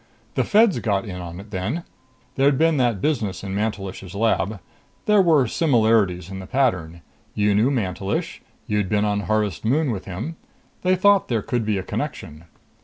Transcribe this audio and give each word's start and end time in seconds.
"The 0.33 0.43
Feds 0.43 0.79
got 0.79 1.05
in 1.05 1.17
on 1.21 1.39
it 1.39 1.51
then. 1.51 1.83
There'd 2.33 2.57
been 2.57 2.77
that 2.77 3.01
business 3.01 3.43
in 3.43 3.53
Mantelish's 3.53 4.15
lab. 4.15 4.59
There 5.05 5.21
were 5.21 5.45
similarities 5.45 6.31
in 6.31 6.39
the 6.39 6.47
pattern. 6.47 7.01
You 7.35 7.53
knew 7.53 7.69
Mantelish. 7.69 8.41
You'd 8.65 8.89
been 8.89 9.05
on 9.05 9.19
Harvest 9.19 9.63
Moon 9.63 9.91
with 9.91 10.05
him. 10.05 10.37
They 10.81 10.95
thought 10.95 11.27
there 11.27 11.43
could 11.43 11.67
be 11.67 11.77
a 11.77 11.83
connection." 11.83 12.45